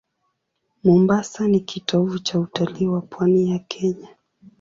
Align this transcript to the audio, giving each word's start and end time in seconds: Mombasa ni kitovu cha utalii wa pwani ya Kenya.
Mombasa 0.83 1.47
ni 1.47 1.59
kitovu 1.59 2.19
cha 2.19 2.39
utalii 2.39 2.87
wa 2.87 3.01
pwani 3.01 3.51
ya 3.51 3.59
Kenya. 3.59 4.07